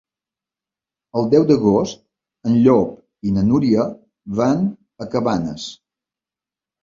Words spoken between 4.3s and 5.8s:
van a Cabanes.